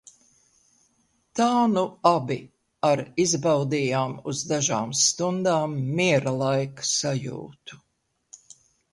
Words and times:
"Tā 1.39 1.47
nu 1.73 1.81
abi 2.11 2.37
ar 2.87 3.01
izbaudījām 3.23 4.15
uz 4.31 4.41
dažām 4.51 4.95
stundām 5.01 5.75
"miera 5.99 6.33
laika" 6.39 6.87
sajūtu." 6.93 7.79